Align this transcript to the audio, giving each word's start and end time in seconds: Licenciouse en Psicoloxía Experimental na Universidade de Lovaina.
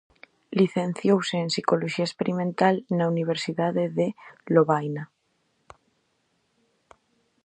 Licenciouse 0.59 1.35
en 1.43 1.47
Psicoloxía 1.51 2.05
Experimental 2.09 2.75
na 2.97 3.05
Universidade 3.13 3.83
de 3.97 4.07
Lovaina. 4.53 5.03